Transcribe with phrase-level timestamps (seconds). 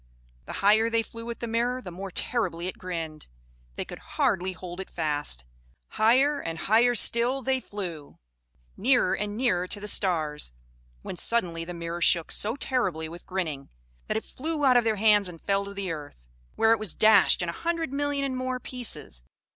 [0.45, 3.27] The higher they flew with the mirror, the more terribly it grinned:
[3.75, 5.45] they could hardly hold it fast.
[5.89, 8.17] Higher and higher still they flew,
[8.75, 10.53] nearer and nearer to the stars,
[11.03, 13.69] when suddenly the mirror shook so terribly with grinning,
[14.07, 16.95] that it flew out of their hands and fell to the earth, where it was
[16.95, 19.21] dashed in a hundred million and more pieces.